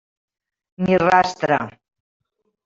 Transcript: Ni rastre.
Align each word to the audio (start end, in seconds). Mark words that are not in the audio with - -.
Ni 0.83 0.95
rastre. 1.07 1.59